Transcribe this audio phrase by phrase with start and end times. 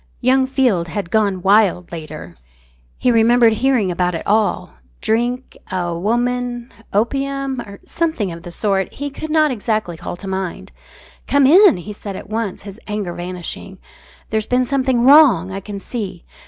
[0.19, 2.33] Young Field had gone wild later,
[2.97, 8.91] he remembered hearing about it all drink, a woman, opium, or something of the sort
[8.95, 10.71] he could not exactly call to mind.
[11.27, 13.77] "Come in," he said at once, his anger vanishing.
[14.31, 16.25] "There's been something wrong, I can see.